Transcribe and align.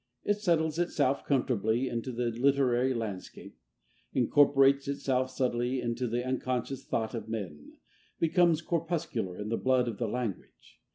It 0.23 0.39
settles 0.41 0.79
itself 0.79 1.25
comfortably 1.27 1.87
into 1.87 2.11
the 2.11 2.31
literary 2.31 2.91
landscape, 2.91 3.55
incorporates 4.13 4.87
itself 4.87 5.29
subtly 5.29 5.79
into 5.79 6.07
the 6.07 6.25
unconscious 6.25 6.83
thought 6.83 7.13
of 7.13 7.29
men, 7.29 7.73
becomes 8.19 8.63
corpuscular 8.63 9.37
in 9.37 9.49
the 9.49 9.57
blood 9.57 9.87
of 9.87 9.99
the 9.99 10.07
language. 10.07 10.79